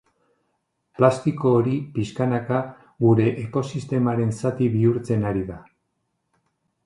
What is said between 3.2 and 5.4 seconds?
ekosistemaren zati bihurtzen